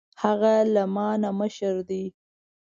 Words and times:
هغه 0.23 0.53
له 0.73 0.83
ما 0.95 1.09
نه 1.21 1.29
مشر 1.39 1.75
ده 1.89 2.03